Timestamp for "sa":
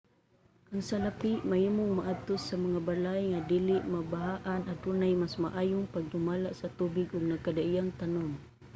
2.47-2.55, 6.59-6.71